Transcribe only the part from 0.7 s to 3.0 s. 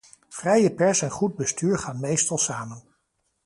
pers en goed bestuur gaan meestal samen.